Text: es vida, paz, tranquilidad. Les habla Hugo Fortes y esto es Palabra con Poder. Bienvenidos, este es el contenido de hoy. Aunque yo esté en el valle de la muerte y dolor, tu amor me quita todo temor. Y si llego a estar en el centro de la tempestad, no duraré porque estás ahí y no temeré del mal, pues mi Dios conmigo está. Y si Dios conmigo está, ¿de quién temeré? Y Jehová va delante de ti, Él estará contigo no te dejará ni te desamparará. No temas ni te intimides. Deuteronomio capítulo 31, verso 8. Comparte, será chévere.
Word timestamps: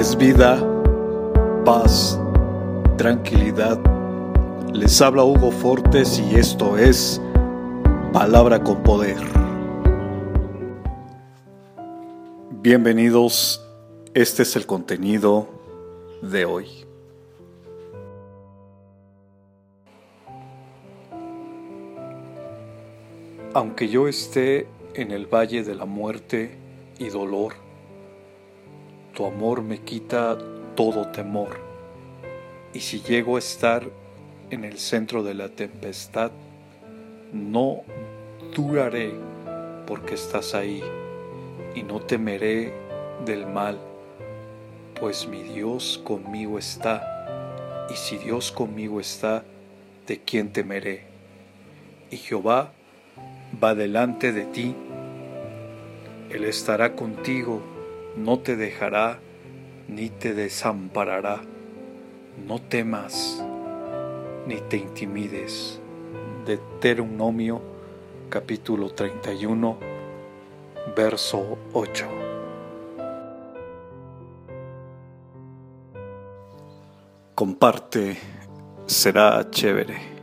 es 0.00 0.16
vida, 0.16 0.58
paz, 1.62 2.18
tranquilidad. 2.96 3.78
Les 4.72 4.98
habla 5.02 5.24
Hugo 5.24 5.50
Fortes 5.50 6.18
y 6.18 6.36
esto 6.36 6.78
es 6.78 7.20
Palabra 8.10 8.64
con 8.64 8.82
Poder. 8.82 9.18
Bienvenidos, 12.62 13.62
este 14.14 14.44
es 14.44 14.56
el 14.56 14.64
contenido 14.64 15.50
de 16.22 16.46
hoy. 16.46 16.66
Aunque 23.52 23.88
yo 23.88 24.08
esté 24.08 24.66
en 24.94 25.10
el 25.10 25.26
valle 25.26 25.62
de 25.62 25.74
la 25.74 25.84
muerte 25.84 26.56
y 26.98 27.10
dolor, 27.10 27.52
tu 29.20 29.26
amor 29.26 29.60
me 29.60 29.76
quita 29.76 30.38
todo 30.74 31.08
temor. 31.08 31.50
Y 32.72 32.80
si 32.80 33.02
llego 33.02 33.36
a 33.36 33.38
estar 33.38 33.86
en 34.48 34.64
el 34.64 34.78
centro 34.78 35.22
de 35.22 35.34
la 35.34 35.50
tempestad, 35.50 36.30
no 37.30 37.82
duraré 38.56 39.12
porque 39.86 40.14
estás 40.14 40.54
ahí 40.54 40.82
y 41.74 41.82
no 41.82 42.00
temeré 42.00 42.72
del 43.26 43.46
mal, 43.46 43.78
pues 44.98 45.28
mi 45.28 45.42
Dios 45.42 46.00
conmigo 46.02 46.58
está. 46.58 47.86
Y 47.90 47.96
si 47.96 48.16
Dios 48.16 48.50
conmigo 48.50 49.00
está, 49.00 49.44
¿de 50.06 50.18
quién 50.18 50.50
temeré? 50.50 51.04
Y 52.10 52.16
Jehová 52.16 52.72
va 53.62 53.74
delante 53.74 54.32
de 54.32 54.46
ti, 54.46 54.74
Él 56.30 56.44
estará 56.44 56.96
contigo 56.96 57.79
no 58.16 58.38
te 58.38 58.56
dejará 58.56 59.20
ni 59.88 60.10
te 60.10 60.34
desamparará. 60.34 61.40
No 62.46 62.60
temas 62.60 63.44
ni 64.46 64.56
te 64.68 64.76
intimides. 64.76 65.80
Deuteronomio 66.46 67.60
capítulo 68.30 68.90
31, 68.90 69.76
verso 70.96 71.58
8. 71.72 72.06
Comparte, 77.34 78.16
será 78.86 79.48
chévere. 79.50 80.19